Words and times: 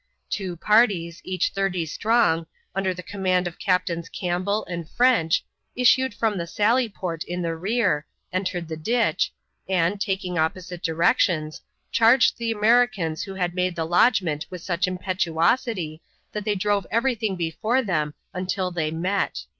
Two 0.31 0.57
parties, 0.57 1.21
each 1.23 1.51
30 1.53 1.85
strong, 1.85 2.47
under 2.73 2.91
the 2.91 3.03
command 3.03 3.45
of 3.47 3.59
Captains 3.59 4.09
Campbell 4.09 4.65
and 4.65 4.89
French, 4.89 5.45
issued 5.75 6.11
from 6.15 6.39
the 6.39 6.47
sally 6.47 6.89
port 6.89 7.23
in 7.23 7.43
the 7.43 7.55
rear, 7.55 8.07
entered 8.33 8.67
the 8.67 8.75
ditch, 8.75 9.31
and, 9.69 10.01
taking 10.01 10.39
opposite 10.39 10.81
directions, 10.81 11.61
charged 11.91 12.39
the 12.39 12.49
Americans 12.51 13.21
who 13.21 13.35
had 13.35 13.53
made 13.53 13.75
the 13.75 13.85
lodgment 13.85 14.47
with 14.49 14.63
such 14.63 14.87
impetuosity 14.87 16.01
that 16.31 16.45
they 16.45 16.55
drove 16.55 16.87
everything 16.89 17.35
before 17.35 17.83
them 17.83 18.15
until 18.33 18.71
they 18.71 18.89
met. 18.89 19.45